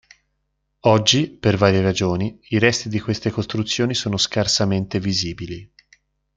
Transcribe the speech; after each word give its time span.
Oggi, 0.87 1.29
per 1.29 1.57
varie 1.57 1.79
ragioni, 1.79 2.35
i 2.49 2.57
resti 2.57 2.89
di 2.89 2.99
queste 2.99 3.29
costruzioni 3.29 3.93
sono 3.93 4.17
scarsamente 4.17 4.99
visibili. 4.99 5.71